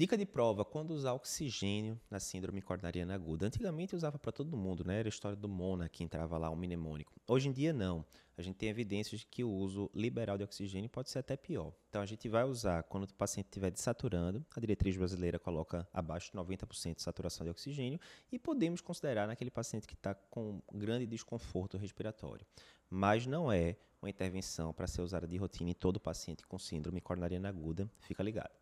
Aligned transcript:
Dica 0.00 0.16
de 0.16 0.24
prova: 0.24 0.64
quando 0.64 0.92
usar 0.92 1.12
oxigênio 1.12 2.00
na 2.10 2.18
síndrome 2.18 2.62
coronariana 2.62 3.14
aguda. 3.14 3.46
Antigamente 3.46 3.94
usava 3.94 4.18
para 4.18 4.32
todo 4.32 4.56
mundo, 4.56 4.82
né? 4.82 4.98
Era 4.98 5.08
a 5.08 5.10
história 5.10 5.36
do 5.36 5.46
Mona 5.46 5.90
que 5.90 6.02
entrava 6.02 6.38
lá, 6.38 6.48
um 6.48 6.56
mnemônico. 6.56 7.20
Hoje 7.28 7.50
em 7.50 7.52
dia, 7.52 7.70
não. 7.74 8.02
A 8.34 8.40
gente 8.40 8.56
tem 8.56 8.70
evidências 8.70 9.20
de 9.20 9.26
que 9.26 9.44
o 9.44 9.50
uso 9.50 9.90
liberal 9.94 10.38
de 10.38 10.44
oxigênio 10.44 10.88
pode 10.88 11.10
ser 11.10 11.18
até 11.18 11.36
pior. 11.36 11.74
Então, 11.90 12.00
a 12.00 12.06
gente 12.06 12.26
vai 12.30 12.44
usar 12.44 12.82
quando 12.84 13.04
o 13.04 13.12
paciente 13.12 13.48
estiver 13.48 13.70
desaturando. 13.70 14.42
A 14.56 14.60
diretriz 14.60 14.96
brasileira 14.96 15.38
coloca 15.38 15.86
abaixo 15.92 16.32
de 16.32 16.38
90% 16.38 16.96
de 16.96 17.02
saturação 17.02 17.44
de 17.44 17.50
oxigênio. 17.50 18.00
E 18.32 18.38
podemos 18.38 18.80
considerar 18.80 19.26
naquele 19.26 19.50
paciente 19.50 19.86
que 19.86 19.92
está 19.92 20.14
com 20.14 20.62
grande 20.72 21.06
desconforto 21.06 21.76
respiratório. 21.76 22.46
Mas 22.88 23.26
não 23.26 23.52
é 23.52 23.76
uma 24.00 24.08
intervenção 24.08 24.72
para 24.72 24.86
ser 24.86 25.02
usada 25.02 25.26
de 25.26 25.36
rotina 25.36 25.68
em 25.68 25.74
todo 25.74 26.00
paciente 26.00 26.46
com 26.46 26.58
síndrome 26.58 27.02
coronariana 27.02 27.50
aguda. 27.50 27.86
Fica 27.98 28.22
ligado. 28.22 28.58